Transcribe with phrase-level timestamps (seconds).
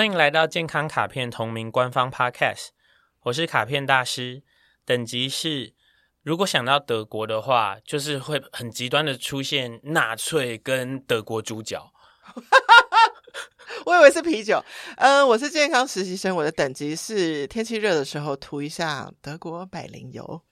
[0.00, 2.68] 欢迎来到健康卡片同名官方 Podcast，
[3.24, 4.42] 我是卡片大师，
[4.86, 5.74] 等级是
[6.22, 11.92] 如果想到德国的话，就是会很极端的出现纳粹跟德国猪脚。
[13.84, 14.64] 我以为是啤酒。
[14.96, 20.42] 嗯、我是健康实习生，我的等级是天气热的时候涂一下德国百灵油。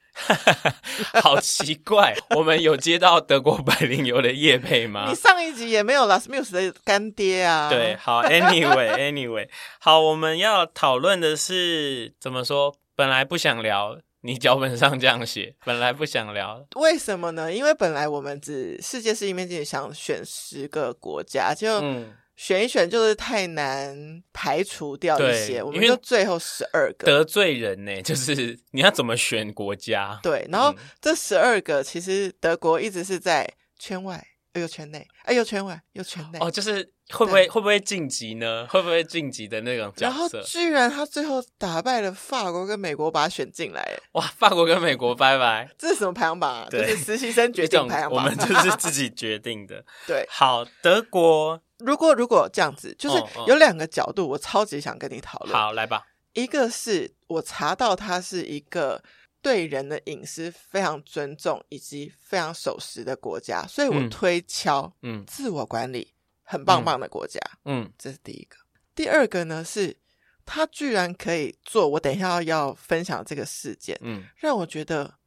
[1.22, 5.06] 好奇怪，我们有接到德国百灵油的叶配吗？
[5.08, 7.68] 你上一集也没有 Las Muse 的干爹啊。
[7.70, 9.48] 对，好，Anyway，Anyway，
[9.80, 12.74] 好，我们要讨论的是怎么说？
[12.94, 17.52] 本来不想聊，你脚本上这样写，本来不想聊，为什么呢？
[17.52, 21.80] 因为本来我们只世界是一面镜，想选十个国家，就。
[21.80, 30.16] 嗯选一选就是太难排除掉一些，我们就最后十二个得罪人呢，就是 你要怎么选国家？
[30.22, 33.44] 对，然后这十二个其实德国一直是在
[33.76, 36.38] 圈外，哎呦圈内，哎呦圈外，又圈内。
[36.38, 38.66] 哦，就是会不会会不会晋级呢？
[38.68, 40.04] 会不会晋级的那种角色？
[40.06, 43.98] 然后居然他最后打败了法国跟美国，把他选进来。
[44.12, 46.66] 哇，法国跟美国拜拜，这是什么排行榜啊？
[46.70, 49.84] 对，就是实习生决定排行榜，我们就是自己决定的。
[50.06, 51.60] 对，好，德国。
[51.78, 55.52] 如果如果这样子，就是有两个角度，我超级想跟你讨论。
[55.52, 56.02] 好，来吧。
[56.34, 59.02] 一个是我查到他是一个
[59.40, 66.12] 对人的隐私非常尊重以及非常守时的国家，所以我推敲，嗯，自我管理
[66.48, 68.56] 很棒棒的国家，嗯，这是第一个。
[68.94, 69.96] 第二个呢是，
[70.44, 75.18] 他居然可以做我等一下要分享这个事件，嗯，让我觉得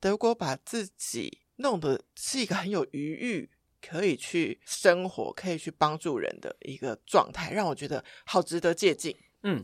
[0.00, 3.50] 德国把自己弄得是一个很有余裕。
[3.82, 9.16] 可以去生活，可以去帮助人的一个状态，让我觉得好值得借鉴。
[9.42, 9.62] 嗯，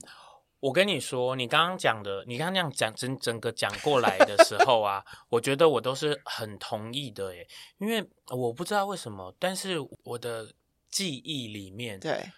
[0.58, 10.50] 我跟你说，你刚刚讲的，你刚刚那样讲整整个讲过来的时候啊， 我觉得我都是很同意的耶，因为我不知道为什么，但是我的
[10.96, 12.32] 记忆里面，对，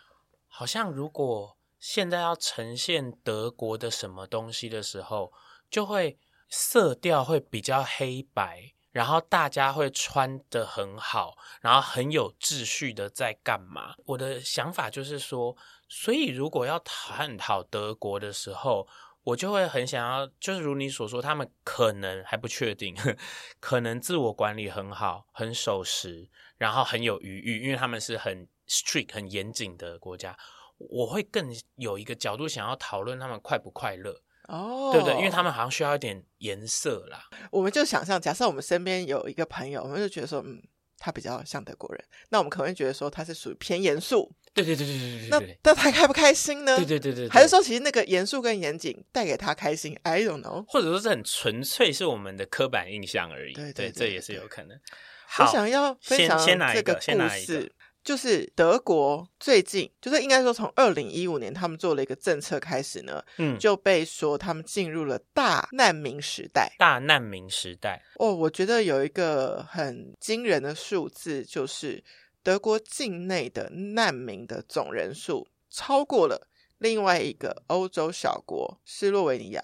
[0.48, 5.32] 好像如果现在要呈现德国的什么东西的时候，
[5.70, 8.74] 就会色调会比较黑白。
[8.90, 13.94] 然后大家会穿的很好，然后很有秩序的在干嘛？
[14.06, 15.56] 我的想法就是说，
[15.88, 18.88] 所以如果要探讨德国的时候，
[19.22, 22.96] 我就会很想要，就是如你所说，他们可能还不确定，
[23.60, 30.36] 可能自我管理很好，很守时，然后很有余裕，因为他们是很 strict、很严谨的国家。
[30.76, 34.20] 我会更有一个角度想要讨论他们快不快乐。
[34.48, 35.16] 哦，oh, 对不对？
[35.16, 37.28] 因为他们好像需要一点颜色啦。
[37.50, 40.62] 我们就想象，假设我们身边有一个朋友，我们就觉得说，嗯，
[40.96, 44.32] 他比较像德国人，那我们可能会觉得说他是属于偏严肃。
[44.54, 45.28] 对对对对对对。
[45.28, 46.76] 那那他开不开心呢？
[46.78, 47.28] 对对对对。
[47.28, 50.64] 还是说，其实那个严肃跟严谨带给他开心？I don't know。
[50.66, 53.52] 或者说是很纯粹是我们的刻板印象而已。
[53.52, 54.80] 对对，对，对，这也是有可能。
[55.30, 56.38] 好，我想要分享
[56.72, 57.70] 这个故事。
[58.04, 66.74] 就是德国最近，就是应该说从二零一五年他们做了一个政策开始呢，嗯，就被说他们进入了大难民时代。
[66.78, 72.02] 大难民时代哦，我觉得有一个很惊人的数字，就是
[72.42, 79.62] 德国境内的难民的总人数超过了另外一个欧洲小国斯洛维尼亚，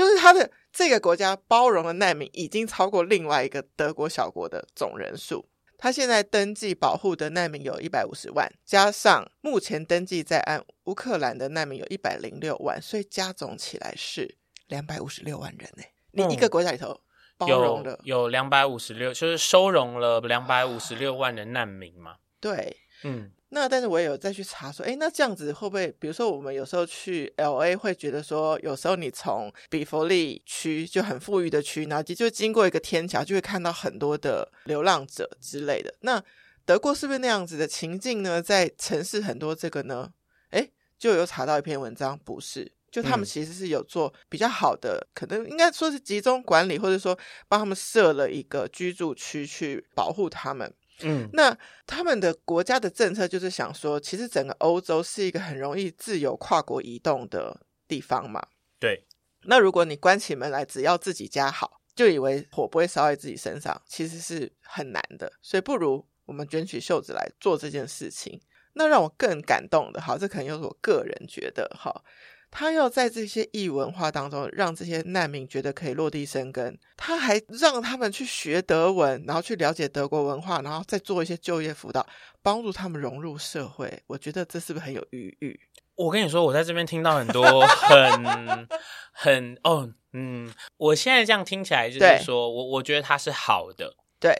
[0.00, 5.46] 就是他的这个国家包容的难民已经超过另外一个德国小国的总人数。
[5.76, 14.38] 他现在登记保护的难民有一百五十万，加上目前登记在案乌克兰的难民有一百零六万，所以加总起来是
[14.68, 15.82] 两百五十六万人呢。
[16.12, 16.98] 你一个国家里头
[17.36, 22.16] 包容了、嗯、有两百五十六，就是收容了两百五十六万的难民嘛？
[22.40, 23.32] 对，嗯。
[23.52, 35.92] 那但是我也有再去查说，诶，那这样子会不会，比如说我们有时候去 LA 会觉得说，有时候你从比佛利区就很富裕的区，然后就经过一个天桥，就会看到很多的流浪者之类的。
[36.02, 36.22] 那
[36.64, 38.40] 德国是不是那样子的情境呢？
[38.40, 40.12] 在城市很多这个呢？
[40.50, 47.18] 诶，就有查到一篇文章，不是，就他们其实是有做比较好的，嗯、可能应该说是集中管理，或者说
[47.48, 50.72] 帮他们设了一个居住区去保护他们。
[51.02, 51.56] 嗯，那
[51.86, 58.46] 他们的国家的政策就是想说，其实整个欧洲是一个很容易自由跨国移动的地方嘛。
[58.78, 59.06] 对，
[59.44, 65.32] 那如果你关起门来，只要自己家好，就以为火不会烧在自己身上，其实是很难的。
[65.42, 68.40] 所以不如我们卷起袖子来做这件事情。
[68.74, 72.04] 那让我更感动的，好，这可能又是我个人觉得，哈。
[72.50, 76.76] 他要在这些异文化当中，让这些难民觉得可以落地生根。
[76.96, 82.04] 他还让他们去学德文，然后去了解德国文化，然后再做一些就业辅导，
[82.42, 84.02] 帮助他们融入社会。
[84.08, 85.60] 我觉得这是不是很有余裕？
[85.94, 88.68] 我跟你说，我在这边听到很多很
[89.12, 94.34] 很哦，嗯，我现在这样听起来就是说我我觉得他是好的，对。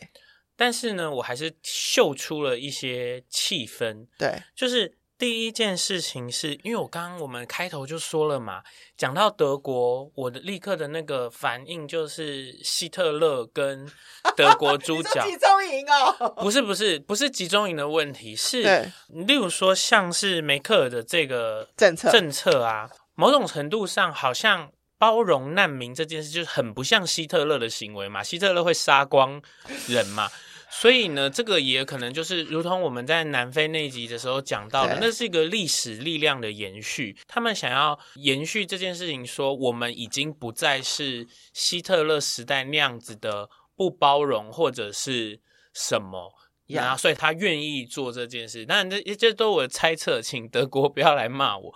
[0.56, 4.96] 但是呢，我还是嗅出了一些气氛，对，就是。
[5.20, 8.62] 第一件事情是因为我刚刚我们开头就说了嘛，
[8.96, 13.86] 讲到德国，我的立刻的那个反应就是希特勒跟
[14.34, 29.42] 德国猪 脚集中营哦，不是不是不是集中营的问题，是例如说像是梅克尔的这个政策政策啊，某种程度上好像包容难民这件事就是很不像希特勒的行为嘛，希特勒会杀光
[29.86, 30.30] 人嘛。
[30.72, 37.16] 所以呢，这个也可能就是如同我们在南非那一集的时候讲到的，那是一个历史力量的延续。
[37.26, 45.40] 他们想要延续这件事情，说我们已经不再是希特勒时代那样子的不包容或者是
[45.74, 46.32] 什么，
[46.68, 48.64] 然后所以他愿意做这件事。
[48.64, 51.74] 当然，这这都我的猜测，请德国不要来骂我。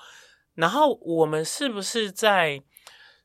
[0.55, 2.63] 然后我们是不是在？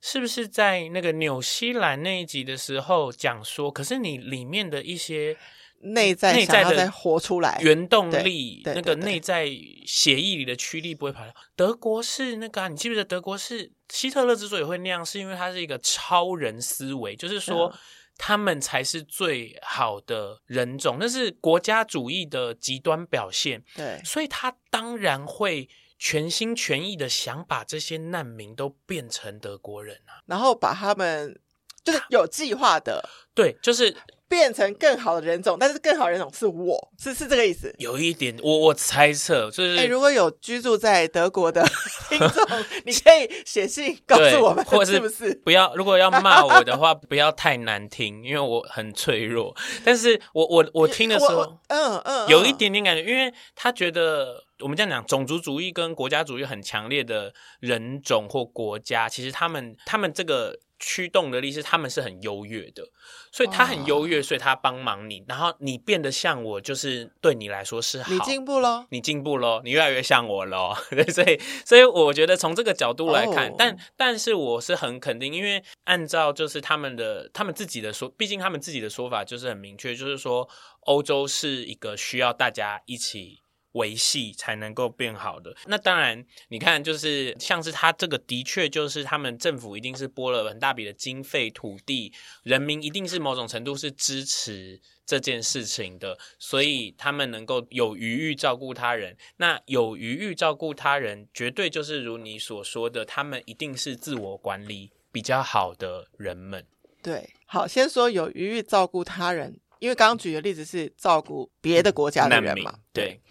[0.01, 3.69] 是不是在那个纽西兰那一集的时候讲说？
[3.69, 5.37] 可是你里面的一些。
[5.81, 9.47] 内在内在的活出来原动力，那个内在
[9.85, 11.33] 血液里的驱力不会跑掉。
[11.55, 17.73] 德国是那个、啊，你记不记得德国是希特勒之所以会那样，是因为他是一个超人思维，就是说
[18.17, 23.63] 他们才是最好的人种，那是国家主义的极端表现。
[23.75, 31.39] 对，所以他当然会全心全意的想把这些难民都变成德国人啊，然后把他们
[31.85, 33.95] 就是有计划的，对，就是。
[34.29, 37.73] 变成更好的人种，但是更好的人种是我，是是这个意思。
[37.79, 41.65] 有一点，我我猜测就是，如果有居住在德国的
[42.09, 42.45] 听众，
[42.85, 45.33] 你可以写信告诉我们，或者是不是？
[45.43, 49.55] 不要，如果要骂我的话， 不要太难听，因为我很脆弱。
[49.83, 60.59] 但是我我我听的时候，嗯嗯，有一点点感觉，因为他觉得我们这样讲，种族主义跟国家主义很强烈的人种或国家，其实他们他们这个。
[60.79, 62.83] 驱动的力是他们是很优越的，
[63.31, 68.11] 所以他很优越，所以他帮忙你，然后你变得像我，就是对你来说是好。
[68.11, 70.73] 你进步喽，你进步喽，你越来越像我喽。
[70.89, 80.47] 对，所以所以我觉得从这个角度来看，但但是我是很肯定，因为按照就是他们的他们自己的说，毕竟他们自己的说法就是很明确，就是说
[80.85, 83.41] 欧洲是一个需要大家一起。
[83.73, 85.55] 维系才能够变好的。
[85.67, 92.11] 那当然，你看，就是像是他这个，的确就是他们政府一定是拨了很大笔的经费、土地，
[92.43, 99.15] 人民一定是某种程度是支持这件事情的，所以他们能够有余裕照顾他人。
[99.37, 106.65] 那有余裕照顾他人，绝对就是如你所说的，他们一定是自我管理比较好的人们。
[107.03, 113.21] 对，好，先说有余裕照顾他人，因为刚刚举的例子是照顾别的国家的人嘛，对。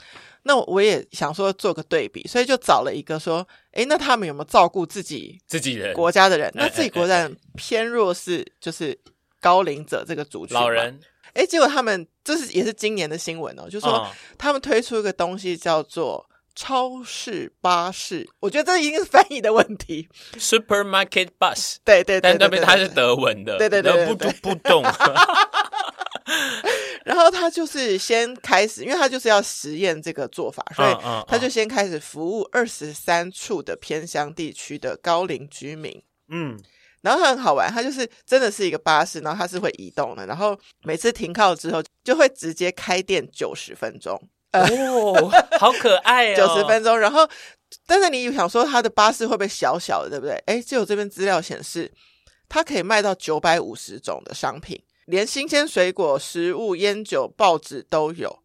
[0.48, 6.50] 那我也想说做个对比，所以就找了一个说，哎，那他们有没有照顾自己自己人国家的人？
[6.54, 8.98] 那自己国家人 偏弱势，就是
[9.42, 10.98] 高龄者这个族群，老人。
[11.34, 14.08] 哎，结果他们这是也是今年的新闻哦，就是说
[14.38, 20.08] 他们推出一个东西叫做超市巴士，我觉得这一定是翻译的问题。
[20.38, 24.82] Supermarket bus，对对对，但那边它是德文的，对对对，不不不动。
[27.08, 30.94] 然后他就是先开始，因为他就是要实验这个做法，所以
[31.26, 36.02] 他就先开始服务二十三处的偏乡地区的高龄居民。
[36.28, 36.60] 嗯，
[37.00, 40.54] 然后他很好玩，他就是真的是一个巴士，然后它是会移动的，然后
[40.85, 44.14] 每次停靠之后就会直接开店九十分钟。
[44.52, 46.99] 哦， 好可爱哦，九十分钟。
[46.99, 47.26] 然后，
[47.87, 50.35] 但是你想说他的巴士会不会小小的，对不对？
[50.44, 51.90] 哎，就有这边资料显示，
[52.50, 54.78] 它可以卖到九百五十种的商品。
[55.08, 58.40] 连新鲜水果、食物、烟酒、报纸都有。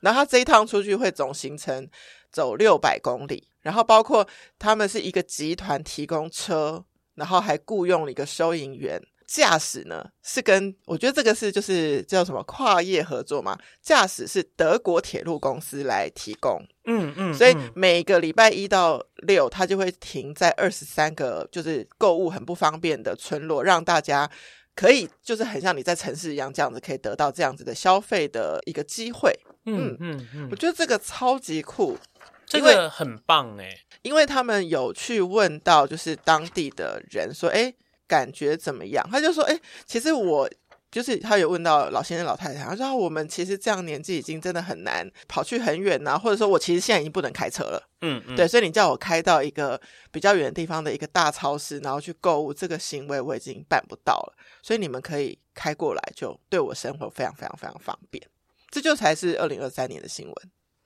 [0.00, 1.86] 然后他这一趟出去会总行程
[2.32, 4.26] 走六百公里，然后包括
[4.58, 6.82] 他们是一个集团提供车，
[7.16, 9.00] 然后还雇佣了一个收银员。
[9.26, 13.56] 驾驶呢是跟我觉得这个是就是叫什么跨业合作嘛？
[13.80, 16.60] 驾驶是德国铁路公司来提供。
[16.86, 24.28] 嗯嗯，所以每个礼拜一到六，他就会停在二十三个就是购物很不方便的村落，让大家。
[24.74, 29.32] 可以，就是很像你在城市一样，这样子可以得到这样子的消费的一个机会。
[29.66, 31.98] 嗯嗯嗯，我觉得这个超级酷，
[32.46, 37.74] 这个很棒诶，因为他们有去问到就是当地的人说，诶，
[38.06, 39.06] 感觉怎么样？
[39.10, 40.48] 他就说，诶，其实我。
[40.90, 47.88] 就是他有问到老先生、老太太，他说我们其实这样年纪已经真的很难跑去很远呐，或者说我其实现在已经不能开车了。
[48.00, 49.80] 嗯嗯，对，所以你叫我开到一个
[50.10, 54.34] 比较远的地方的一个大超市，然后去购物，这个行为我已经办不到了。
[54.62, 58.26] 所以你们可以开过来，就对我生活非常非常非常方便。
[58.70, 60.34] 这就才是二零二三年的新闻。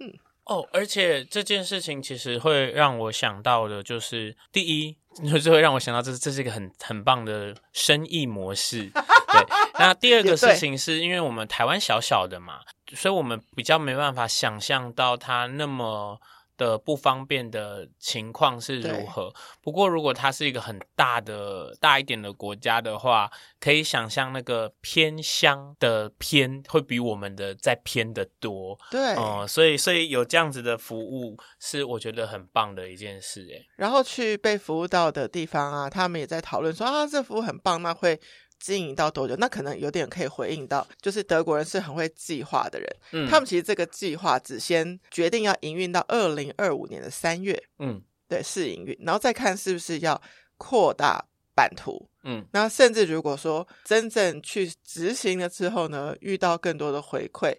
[0.01, 0.13] 嗯。
[0.47, 4.97] 哦，而且这件事情其实会让我想到的，就是第一，
[5.31, 8.91] 就是会让我想到这这是一个很很棒的生意模式。
[8.91, 9.47] 对，
[9.79, 12.61] 那第二个事情是因为我们台湾小小的嘛，
[12.95, 16.21] 所以我们比较没办法想象到它那么
[16.57, 19.33] 的不方便的情况是如何。
[19.61, 28.79] 不过，如果它是一个很大的、大一点的国家的话，可以想象那个偏乡的偏会比我们的再偏得多。
[28.91, 33.47] 对，哦、嗯，所以，所以有这样子的服务是我觉得很棒的一件事。
[33.53, 38.21] 哎，然后去被服务到的地方啊，他们也在讨论说啊，这服务很棒，那会
[38.59, 39.37] 经营到多久？
[39.37, 42.97] 那可能有点可以回应到，就是德国人是很会计划的人。
[43.13, 47.63] 嗯，他们其实这个计划只先决定要营运到二零二五年的三月。
[47.79, 50.21] 嗯，对，试营运，然后再看是不是要
[50.57, 52.09] 扩大版图。
[52.23, 57.55] 嗯，那甚至如果说真正去执行了之后呢，遇到更多的回馈，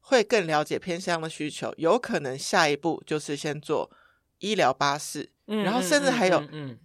[0.00, 3.90] 会更了解偏向的需求，有可能下一步就是先做
[4.38, 6.40] 医疗巴士，嗯，然后甚至还有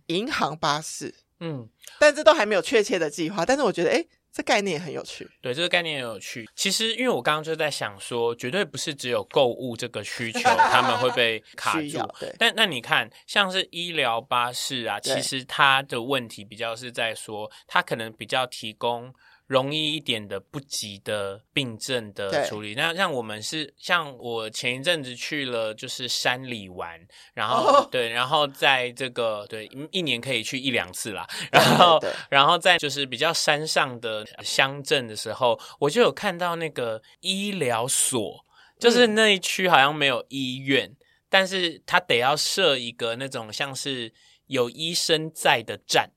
[0.07, 1.13] 银行巴士。
[1.39, 1.67] 嗯，
[1.99, 3.45] 但这都还没有确切的计划。
[3.45, 5.29] 但是我觉得，哎，这概念也很有趣。
[5.41, 6.49] 对，这个概念也有趣。
[6.55, 11.99] 其实，因为我刚刚就在想说，绝对不是只有购物这个需求，他们会被卡住。
[12.19, 12.33] 对。
[12.37, 19.13] 但那你看，像是医疗巴士啊，其实它的问题比较是在说，它可能比较提供。
[19.49, 26.99] 容易一点的不急的病症的处理，那像我们是像我前一阵子去了就是山里玩，
[27.33, 38.45] 然后、哦、对，然后在这个对一年可以去一两次啦， 然后然后在就是比较山上的乡镇的时候，我就有看到那个医疗所，
[38.79, 44.13] 就是那一区好像没有医院，嗯、但是他得要设一个那种像是
[44.45, 46.11] 有医生在的站。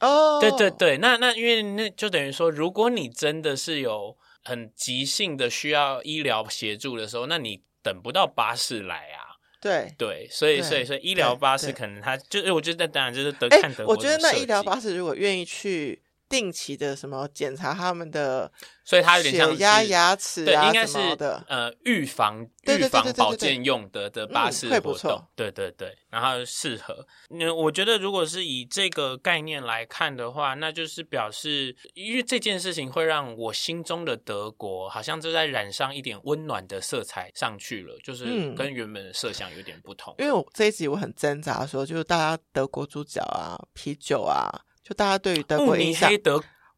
[0.00, 0.40] 哦，oh.
[0.40, 9.26] 对对对，那那因为那就等于说，如果你真的是有很急性的需要医疗协助的时候，那你等不到巴士来啊。
[9.60, 13.92] 对对，所以所以所以医疗巴士可能他就是，我觉得当然就是得看德国。
[13.92, 18.50] 我觉得那医疗巴士如果愿意去定期的什么检查他们的。
[18.84, 20.96] 所以它有点像牙齿对，应该是
[21.46, 27.06] 呃预防预防保健用的的巴士活动，对对对，然后适合。
[27.28, 40.14] 那我觉得如果是以这个概念来看的话，那就是表示，因为这件事情会让我心中的德国好像就在染上一点温暖的色彩上去了，就是跟原本的设想有点不同。
[40.18, 44.48] 因为我这一集我很挣扎说，就是大家德国猪脚啊、啤酒啊，
[44.88, 46.10] 就大家对于德国印象，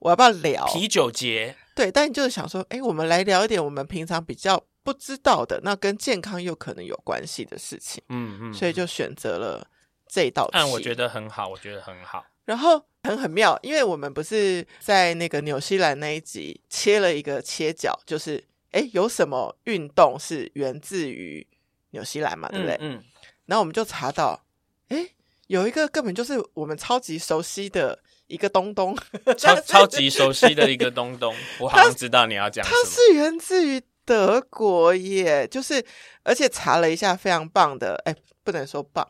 [0.00, 1.55] 我要不要聊啤酒节？
[1.76, 8.02] 对，但你就是想说，哎，我们来聊一点我们平常比较不知道的，那跟健康又可能有关系的事情。
[8.09, 9.64] 嗯嗯，所以就选择了
[10.09, 10.50] 这一道题。
[10.55, 12.26] 但我觉得很好，我觉得很好。
[12.47, 21.47] 然后很很妙，因为我们不是在那个纽西兰那一集切了一个切角，就是哎，有什么运动是源自于
[21.90, 22.49] 纽西兰嘛？
[22.49, 22.75] 对不对？
[22.81, 22.97] 嗯。
[22.97, 23.05] 嗯，
[23.47, 24.45] 然后我们就查到，
[24.88, 25.07] 哎，
[25.50, 27.99] 有一个根本就是我们超级熟悉的。
[28.30, 28.97] 一个东东，
[29.37, 32.76] 超超级熟悉的一个东东， 我好像知道你要讲什么。
[32.80, 35.85] 它是源自于德国耶，就是
[36.23, 38.14] 而且查了一下，非常棒的，哎，
[38.45, 39.04] 不能说棒，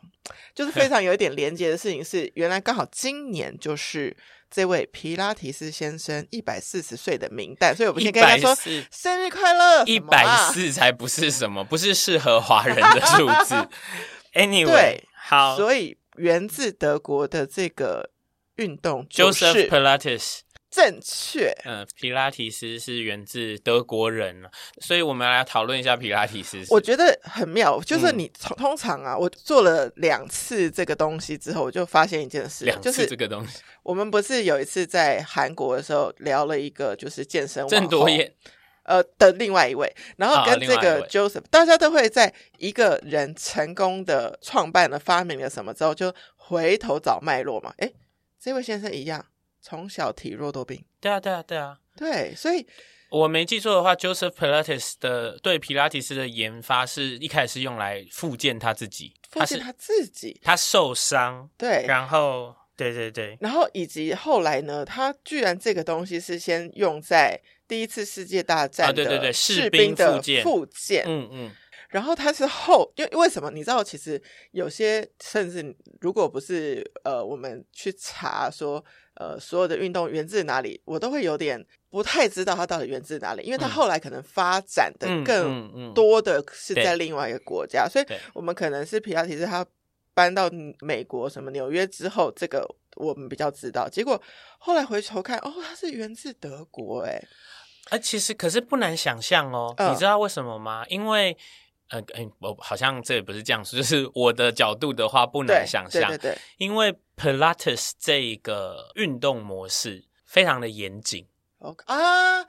[0.55, 4.17] 就是非常有一点连接的事情是，原来刚好今年就是
[4.49, 8.57] 这位皮拉提斯先生一百四十岁的明代，所以我们先跟他说
[8.89, 9.83] 生日快乐。
[9.85, 13.69] 一百四才不是什么，不是适合华人的数字。
[14.33, 18.11] Anyway，好，所以源自德国的这个。
[18.57, 20.39] 运动 Joseph Pilates
[20.69, 24.43] 正确，嗯，皮拉提斯是源自德国人，
[24.81, 26.63] 所以我们来讨论一下皮拉提斯。
[26.69, 38.31] 我觉得很妙，就是你通常啊，我做了两次这个东西之后，我就发现一件事，两次这个东西，我们不是有一次在韩国的时候聊了一个就是健身郑多燕，
[38.91, 47.95] 呃的另外一位，然后跟这个 Joseph，大家都会在一个人成功的创办了发明了什么之后，就回头找脉络嘛，诶
[48.37, 49.25] 这位先生一样，
[49.61, 50.83] 从小体弱多病。
[50.99, 52.35] 对啊，对啊，对啊，对。
[52.35, 52.67] 所以
[53.09, 61.49] 我没记错的话，Joseph Pilates 的对皮拉提斯的研发是一开始是用来复健他自己，复健他自己，他受伤。
[61.57, 71.03] 对，然后对对对，然后以及后来呢，他居然这个东西是先用在第一次世界大战的士兵的附件。
[71.05, 71.51] 嗯嗯。
[71.91, 73.51] 然后它是后，因为为什么？
[73.51, 74.21] 你知道，其实
[74.51, 78.81] 有些甚至如果不是呃，我们去查说
[79.15, 89.65] 呃，所有的运动源自哪里，我都会有点不太知道它到底源自哪里，因为它后来可能发展的更多的是在另外一个国家，所以我们可能是皮拉提斯他
[90.13, 90.49] 搬到
[90.79, 93.87] 美国什么纽约之后，这个我们比较知道。
[93.89, 94.21] 结果
[94.57, 97.21] 后来回头看，哦，它是源自德国，哎，
[97.89, 100.85] 哎，其实可是不难想象哦，你知道为什么吗？
[100.87, 101.35] 因为
[101.89, 111.27] 呃，哎，我好像这也不是这样说，就是我的角度的话，不难想象，对对对，因为 Pilates 这一个运动模式非常的严谨。
[111.59, 112.39] OK 啊，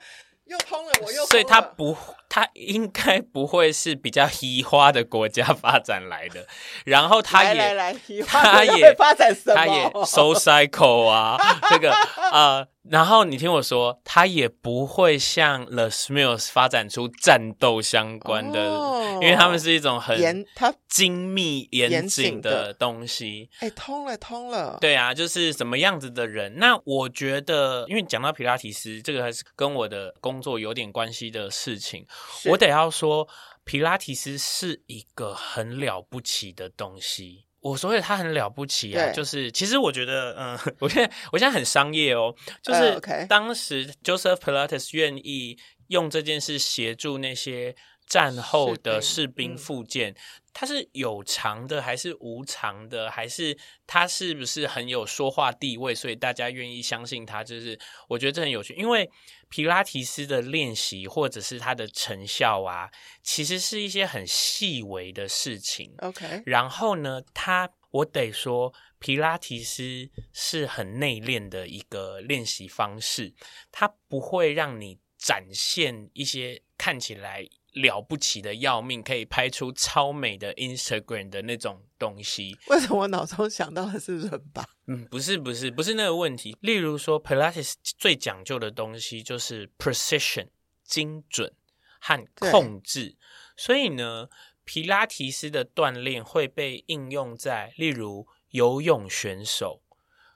[0.45, 1.25] 又通了，我又通了。
[1.27, 1.95] 所以它不，
[2.35, 6.47] 它应该不会是比较移花的国家发展来的。
[6.83, 9.55] 然后它也，来来来它也发展什么？
[9.55, 11.37] 它也 so cycle 啊，
[11.69, 11.93] 这个
[12.31, 23.51] 呃，然后你听我说，它也不会像 The Smiths 发展出战斗相关的，哦、因为他们是一种很严、它精密严谨的东西。
[23.59, 24.79] 哎，通了，通了。
[24.81, 26.57] 对啊，就是什么样子的人？
[26.57, 32.03] 那我觉得，因为讲到皮拉提斯，这个还是跟我的工作有点关系的事情，
[32.45, 33.27] 我得要说，
[33.63, 37.45] 皮拉提斯是一个很了不起的东西。
[37.61, 47.73] 我所以他很了不起啊，就是其实我觉得，嗯， 我现在我现在很商业哦，就是当时 Joseph Pilates 愿意用这件事协助那些
[48.13, 50.15] 战后的士兵复健。
[50.55, 53.09] 他是有偿的还是无偿的？
[53.09, 57.43] 还是他是不是很有说话地位，所以大家愿意相信他？
[57.43, 59.09] 就是我觉得这很有趣，因为
[59.49, 62.91] 皮拉提斯的练习或者是他的成效啊，
[63.23, 65.91] 其实是一些很细微的事情。
[65.97, 73.33] OK，然后呢，他我得说，皮拉提斯是很内敛的一个练习方式，
[73.71, 77.49] 它不会让你展现一些看起来。
[77.73, 82.57] 了不起的要命，可以拍出超美的 Instagram 的那种东西。
[82.67, 84.65] 为什么我脑中想到的是人吧？
[84.87, 86.55] 嗯，不是，不是，不是那个问题。
[86.61, 90.47] 例如说，Pilates 最讲究的东西就是 precision
[90.83, 91.53] 精准
[91.99, 93.17] 和控制。
[93.57, 94.29] 所以呢，
[94.63, 99.81] 皮拉提斯的锻炼会被应用在例如游泳选手，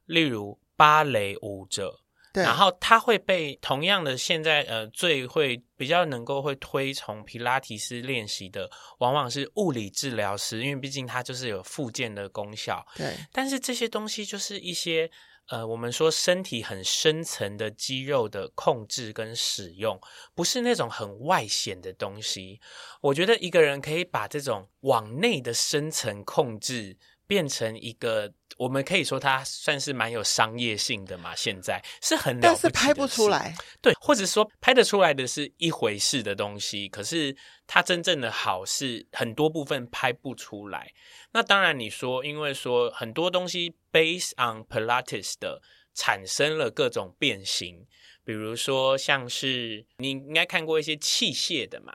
[0.06, 2.02] 例如芭蕾舞者。
[2.44, 12.86] 然后他会被同样的现在呃最会比较能够会推崇皮拉提斯练习的，往往是物理治疗师，因为毕竟它就是有复健的功效。
[12.96, 15.10] 对，但是这些东西就是一些
[15.50, 20.00] 呃我们说身体很深层的肌肉的控制跟使用，
[20.34, 22.60] 不是那种很外显的东西。
[23.02, 26.98] 我觉得一个人可以把这种往内的深层控制。
[27.28, 31.36] 变成一个，我们可以说它算是蛮有商业性的嘛。
[31.36, 37.36] 现在是很了不起，但是拍不出来，对，或者说拍得出来的是一回事的东西，可是
[37.68, 40.94] 它真正的好是很多部分拍不出来。
[41.34, 45.62] 那当然，你说因为说很多东西 based on Pilates 的
[45.94, 47.86] 产生了各种变形，
[48.24, 51.94] 比如说像是你应该看过一些器械的嘛。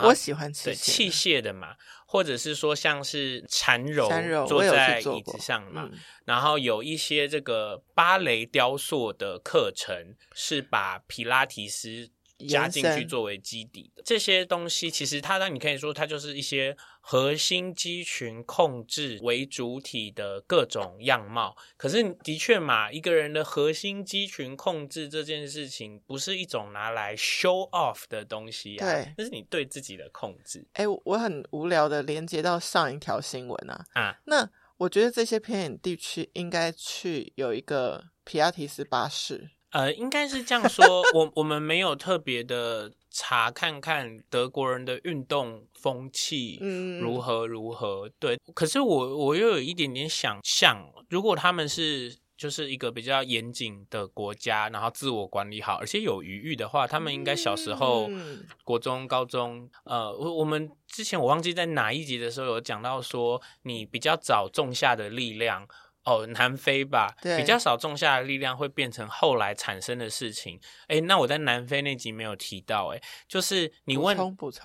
[0.00, 1.74] 我喜欢器械，器械的嘛，
[2.06, 4.08] 或者是说像是缠柔，
[4.46, 12.10] 坐在椅子上嘛，嗯、然后有一些这个芭蕾雕塑的课程是把皮拉提斯。
[12.46, 21.56] 加进去作为基底的这些东西，其实它让你可以说它就是一些核心肌群控制为主体的各种样貌。
[21.76, 30.66] 可是的确嘛，一个人的核心肌群控制这件事情，不是一种拿来 show off 的东西啊，对，那是你对自己的控制。
[30.74, 39.50] 哎、欸，我很无聊的连接到上一条新闻啊啊，那我觉得这些偏远地区应该去有一个皮亚提斯巴士。
[39.72, 46.58] 呃，应该是这样说，我我们没有特别的查看看德国人的运动风气
[47.00, 48.38] 如何如何，嗯、对。
[48.54, 65.66] 可是我我又有一点点想象，如果他们是就是一个比较严谨的国家，然后自我管理好，而且有余裕的话，他们应该小时候、嗯、国中、高中，呃，我我们之前我忘记在哪一集的时候有讲到说，你比较早种下的力量。
[66.04, 70.58] 哦，南非吧，比较少种下的力量会变成后来产生的事情。
[70.88, 74.16] 哎，那我在南非那集没有提到，哎，就是你问，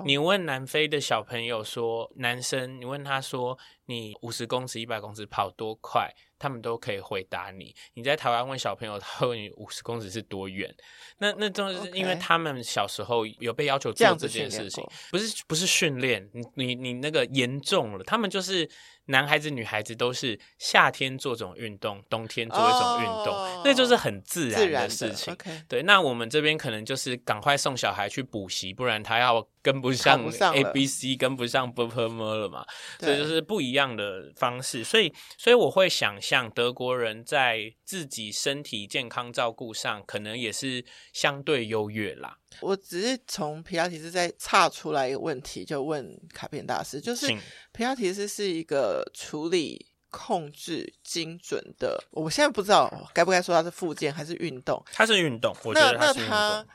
[0.05, 6.09] 你问南非的小朋友说，男生，你问他说，你五十公尺、一百公尺跑多快？
[6.39, 7.75] 他们都可以回答你。
[7.95, 10.71] 你在台湾问小朋友，他问你五十公尺是多远？
[11.17, 16.29] 那那都是因为他们小时候有被要求做这件事情，不是不是训练。
[16.33, 18.69] 你你你那个严重了，他们就是
[19.05, 25.33] 男孩子女孩子都是夏天做这种运动，冬天做一种运动，哦、那就是很自然的事情。
[25.33, 32.65] Okay、对，那我们这边可能就是赶快送小孩去补习，不然他要跟不上 A B C，跟不上 B P M 了嘛。
[32.99, 36.17] 所以就是不一样的方式，所以所以我会想。
[36.27, 42.37] 象德国人在自己身体健康照顾上，可能也是相对优越啦。
[42.59, 47.27] 我只是从皮拉提斯再岔出来一个问题，就问卡片大师，就是
[47.71, 54.83] 皮拉提斯是一个处理控制精准的，我现在不知道该不该说它是附件还是运动。
[54.91, 56.29] 它是运动，我觉得它是运动。
[56.29, 56.67] 那那它，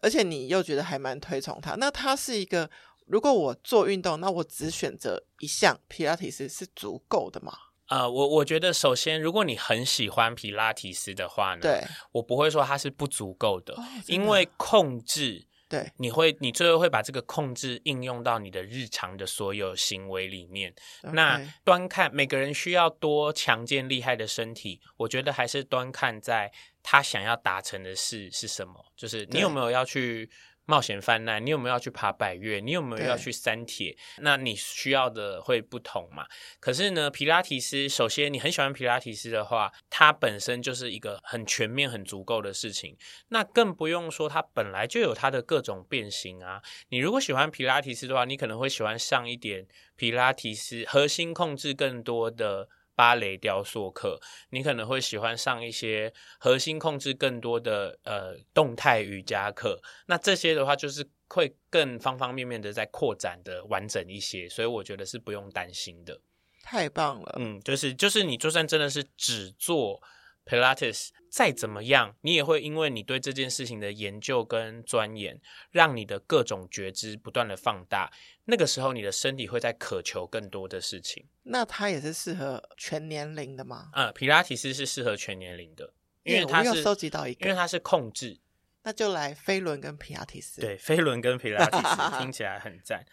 [0.00, 1.74] 而且你又觉得还蛮推崇它。
[1.76, 2.70] 那它是一个，
[3.06, 7.52] 如果我做运动，那我只选择一项皮拉提斯是足够的吗？
[7.88, 20.74] 呃，我我觉得首先，如果你很喜欢皮拉提斯的话呢，对，我不会说它是不足够的，哦，因为控制对，你会你最后会把这个控制应用到你的日常的所有行为里面。
[21.02, 21.12] Okay.
[21.12, 26.52] 那端看每个人需要多强健厉害的身体，我觉得还是端看在
[26.82, 30.28] 他想要达成的事是什么，就是你有没有要去。
[30.70, 32.60] 冒险犯难，你有没有要去爬百岳？
[32.60, 33.96] 你有没有要去三铁？
[34.18, 36.24] 那你需要的会不同嘛？
[36.60, 42.96] 可是呢，皮拉提斯，首先你很喜欢皮拉提斯的话，它本身就是一个很全面、很足够的事情。
[43.30, 46.62] 那更不用说它本来就有它的各种变形啊。
[46.90, 52.68] 你如果喜欢皮拉提斯的话，你可能会喜欢上一点皮拉提斯，核心控制更多的。
[53.00, 59.80] 芭蕾雕塑课，你可能会喜欢上一些核心控制更多的呃动态瑜伽课。
[60.04, 66.20] 那这些的话，就是会更方方面面的在扩展的完整一些，所以我觉得是不用担心的。
[66.62, 70.02] 太棒了，嗯，就是就是你就算真的是只做。
[70.50, 78.10] Pilates 再怎么样，你也会因为你对这件事情的研究跟钻研，让你的各种觉知不断的放大。
[78.46, 81.24] 那个时候，你的身体会在渴求更多的事情。
[81.44, 83.90] 那它也是适合全年龄的吗？
[83.92, 85.92] 嗯，皮拉提斯是适合全年龄的，
[86.24, 88.40] 因为它是收集到一个，因为它是控制。
[88.82, 90.60] 那就来飞轮跟皮拉提斯。
[90.60, 93.06] 对，飞轮跟皮拉提斯听起来很赞。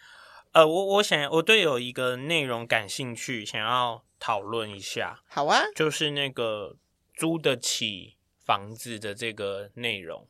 [0.50, 5.22] 呃，我我想我对有一个内容感兴趣，想要讨论一下。
[5.28, 6.76] 好啊，就是那个。
[7.18, 8.14] 租得起
[8.46, 10.24] 房子的这个内容，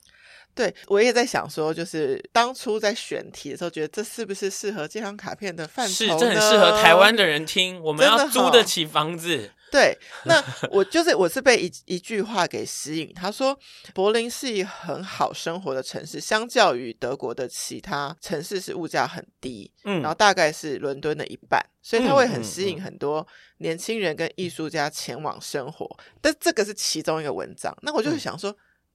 [0.54, 5.92] 对，我也在想说，就是当初在选题的时候，觉得这是不是适合这张卡片的范畴？
[5.92, 7.78] 是，这很适合台湾的人听。
[7.82, 9.52] 我们要租得起房子。
[9.70, 13.12] 对，那我就是我是被一一句话给吸引。
[13.14, 13.58] 他说，
[13.94, 23.26] 柏林是一个很好生活的城市，相较于德国的其他城市是物价很低，嗯，然后大概是伦敦的一半，所以他会很吸引很多
[23.58, 25.84] 年轻人跟艺术家前往生活。
[25.84, 28.50] 嗯嗯嗯、但这个是其中一个文章，那我就想说，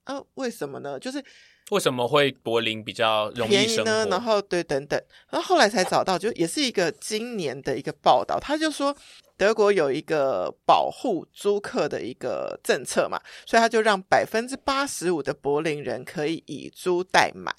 [0.05, 0.99] 嗯、啊，为什么呢？
[0.99, 1.23] 就是。
[1.71, 4.05] 为什么会柏林比较容易呢？
[4.09, 8.95] 然后对，等等，然后后来才找到，就也是一个今年的一个报道，他就说
[9.37, 17.53] 德国有一个保护租客的一个政策嘛，所以他就让百分之八十五的柏林人可以以租代买。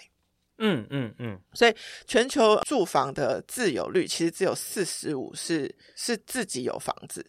[0.59, 1.75] 嗯嗯嗯，所以
[2.07, 7.27] 全球住房的自有率其实只有四十五是是自己有房子，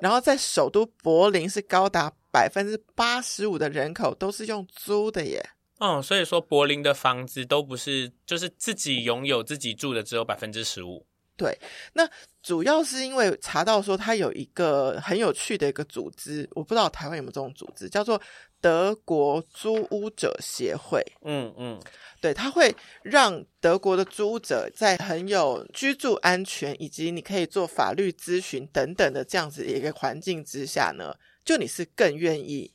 [0.00, 5.40] 然后在首都柏林是高达百分之八十五的人口都是用租的耶。
[5.78, 11.06] 嗯，所以说柏林的房子都不是，就是自己拥有自己住的只有百分之十五。
[11.36, 11.54] 对，
[11.92, 12.08] 那
[12.42, 18.18] 主要是因为查到说它有一个很有趣的一个组织，我不知道台湾有没有这种组织，叫做
[18.58, 21.04] 德国租屋者协会。
[21.26, 21.78] 嗯嗯，
[22.22, 32.72] 对，它会让德国的租屋者在很有居住安全以及你可以做法律咨询等等的这样子一个环境之下呢，就你是更愿意。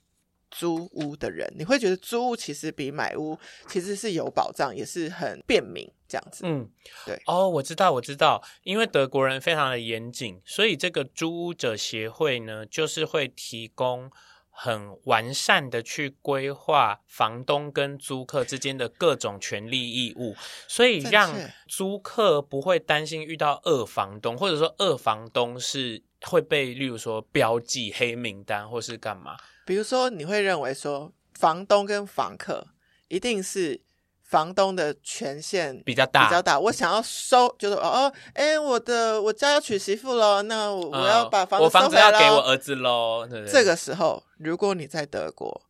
[0.51, 6.43] 租屋的人，你会觉得租屋其实比买屋其实是有保障，也是很便民这样子。
[6.45, 6.69] 嗯，
[7.05, 7.19] 对。
[7.25, 14.11] 哦，我知道，我知道，因为德国人非常的严谨，所以这个租屋者协会呢，就是会提供
[14.49, 20.35] 很完善的去规划房东跟租客之间的各种权利义务，
[20.67, 21.33] 所以让
[21.67, 29.37] 租客不会担心遇到二房东，或者说二房东是会被，例如说标记黑名单或是干嘛。
[29.71, 32.67] 比如说，你会认为说，房东跟房客
[33.07, 33.81] 一定是
[34.21, 36.59] 房东的权限比较大，比较大。
[36.59, 43.25] 我想要收，就是哦哦，哎，我的我家要娶媳妇了，那我，我要把房子收回来，我房子要给我儿子喽。
[43.25, 45.61] 对对，这个时候，如果你在德国，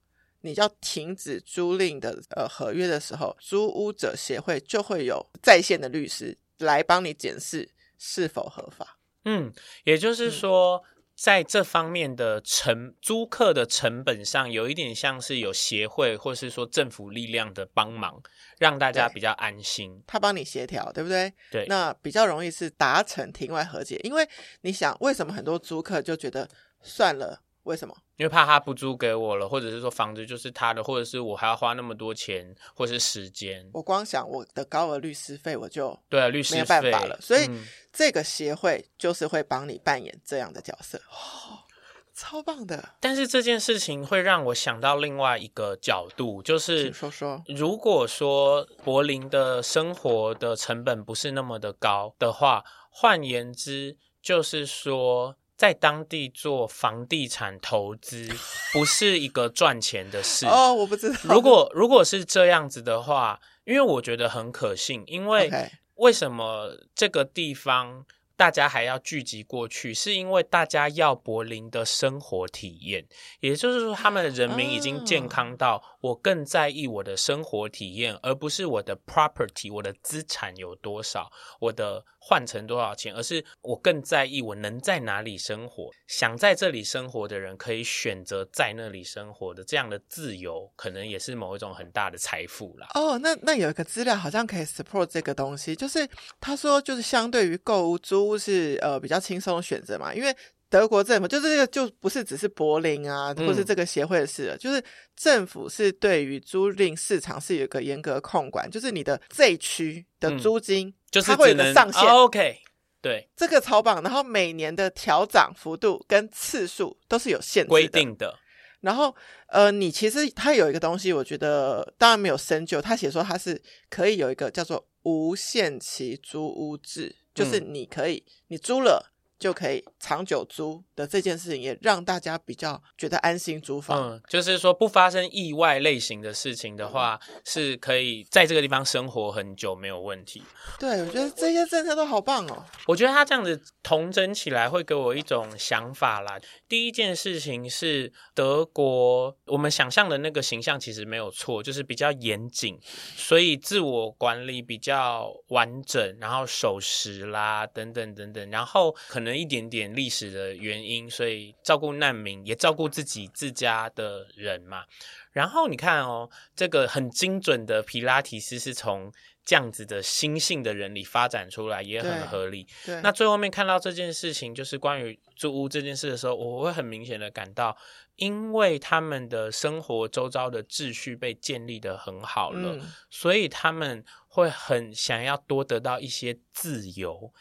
[0.42, 8.98] 你要停止租赁的呃合约的时候，租屋者协会就会有在线的律师来帮你检视是否合法。
[9.26, 10.84] 嗯，也就是说。
[11.22, 18.20] 嗯在这方面的成租客的成本上，有一点像是有协会或是说政府力量的帮忙，
[18.58, 20.02] 让大家比较安心。
[20.08, 21.32] 他帮你协调，对不对？
[21.52, 24.00] 对，那比较容易是达成庭外和解。
[24.04, 24.28] 因为
[24.62, 26.50] 你想，为什么很多租客就觉得
[26.82, 27.40] 算了？
[27.64, 27.96] 为什么？
[28.18, 33.70] 因为怕他不租给我了，或者是说房子就是他的，或者是我还要花那么多钱，或者是时间。
[33.74, 37.20] 我光想我的高额律师费，我就对啊，律师费没有办法了。
[37.22, 41.66] 所以、嗯、这个协会就是会帮你扮演这样的角色，哦，
[42.14, 42.96] 超棒的。
[43.00, 55.36] 但是这件事情会让我想到另外一个角度，就是请说说，如果说柏林的生活的成本不是那么的高的话，换言之，就是说。
[55.62, 58.28] 在当地做房地产投资
[58.74, 60.48] 不是一个赚钱的事。
[60.48, 61.20] 哦，我不知道。
[61.22, 65.52] 如果 如果是这样子的话，因为我觉得很可信，因为
[65.98, 68.04] 为什么这个地方
[68.36, 73.06] 大家还要聚集过去，是因为大家要柏林的生活体验，
[73.40, 85.90] 也就是说，他们的人民已经健康到我更在意我的生活体验，而不是我的 property，我的资产有多少，我的换成多少钱，而是我更在意我能在哪里生活。
[86.06, 92.88] 想在这里生活的人可以选择在那里生活的这样的自由，可能也是某一种很大的财富啦。
[92.94, 96.08] 哦，那那有一个资料好像可以 support 这个东西，就是
[96.40, 100.36] 他说，就是相对于购物租屋是呃比较轻松的选择嘛，因为
[100.70, 104.82] 德国政府就是这个就不是只是柏林啊，或是这个协会的事了，嗯、就是
[105.18, 112.02] 政府是对于租赁市场是有一个严格控管，就是你的这一区的租金、嗯、就是它会有个上限。
[112.04, 112.58] 哦、OK，
[113.02, 114.02] 对，这个超榜。
[114.02, 118.40] 然后每年的调涨幅度跟次数都是有限制的规定的。
[118.80, 119.16] 然后
[119.48, 127.18] 呃，你其实它有一个东西，我觉得当然没有深究，他写说它是可以有一个叫做无限期租屋制。
[127.34, 129.11] 就是你可以，你租了
[129.42, 134.12] 就可以长久租的这件事情，也让大家比较觉得安心租房。
[134.12, 140.44] 嗯，就是说不发生意外类型的事情的话，是可以在这个地方生活很久没有问题。
[140.80, 142.64] 对，我觉得这些政策都好棒哦。
[142.86, 146.40] 我觉得他这样子统整起来，会给我一种想法啦。
[146.70, 152.80] 第一件事情是德国，我们想象的那个形象其实没有错，就是比较严谨，
[153.16, 164.86] 所以自我管理比较完整，然后守时啦，等等等等，然后可能一点点历史的原因，所以照顾难民，也照顾自己自家的人嘛。
[165.32, 169.12] 然后你看哦，这个很精准的皮拉提斯是从。
[169.44, 172.68] 这样子的心性的人里发展出来也很合理。
[172.86, 177.76] 对，那最后面看到这件事情，就是关于租屋这件事的时候，我会很明显的感到，
[178.18, 187.34] 因为他们的生活周遭的秩序被建立的很好了，嗯，所以他们会很想要多得到一些自由。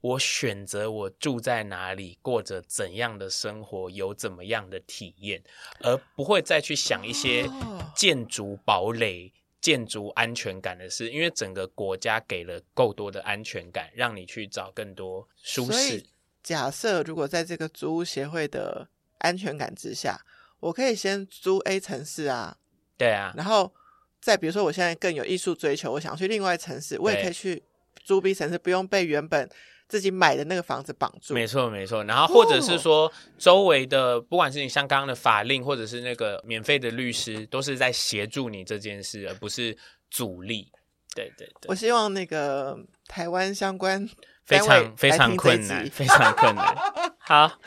[0.00, 5.42] 我选择我住在哪里，过着怎样的生活，有怎么样的体验，
[5.80, 7.48] 而不会再去想一些
[7.94, 9.32] 建筑堡垒。
[9.60, 16.06] 建筑安全感的事，因为整个国家给了够多的安全感，让你去找更多舒适。
[16.44, 20.24] 假设如果在这个租屋协会的安全感之下，
[20.60, 22.56] 我可以先租 A 城市啊，
[22.96, 23.74] 对啊，然后
[24.20, 27.60] 再比如说我现在更有艺术追求，我想去另外一城市，我也可以去
[28.04, 29.50] 租 B 城市，不用被原本。
[29.88, 32.04] 自己买的那个房子绑住，没错没错。
[32.04, 39.76] 然后或者是说，周围的不管是你像刚刚的法令，或者是那个免费的律师，都是在协助你这件事，而不是
[40.10, 40.70] 阻力。
[41.14, 41.68] 对对对。
[41.68, 44.08] 我希望那个台湾相关
[44.44, 46.76] 非常非常困难， 非常困难。
[47.18, 47.58] 好。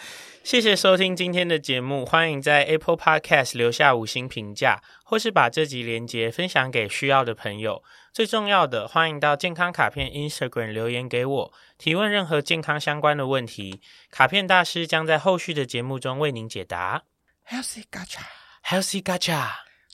[0.43, 7.83] 谢谢收听今天的节目，欢迎在 Apple Podcast 留下五星评价，或是把这集连接分享给需要的朋友。
[8.11, 17.05] 最重要的，欢迎到健康卡片 Instagram 留言给我，提问任何健康相关的问题，卡片大师将在后续的节目中为您解答。
[17.49, 19.47] Healthy Gacha，Healthy Gacha，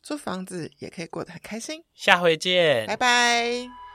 [0.03, 1.85] 租房子也可以过得很开心。
[1.93, 3.86] 下回见，拜拜。